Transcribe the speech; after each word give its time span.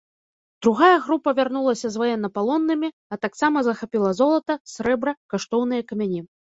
Другая 0.67 0.95
група 1.07 1.33
вярнулася 1.41 1.87
з 1.97 2.01
ваеннапалоннымі, 2.03 2.89
а 3.13 3.23
таксама 3.27 3.57
захапіла 3.71 4.09
золата, 4.23 4.53
срэбра, 4.75 5.19
каштоўныя 5.37 5.81
камяні. 5.93 6.21